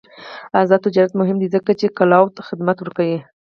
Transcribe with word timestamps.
آزاد 0.61 0.79
تجارت 0.85 1.11
مهم 1.21 1.37
دی 1.41 1.47
ځکه 1.55 1.71
چې 1.79 1.95
کلاؤډ 1.97 2.33
خدمات 2.47 2.77
ورکوي. 2.79 3.19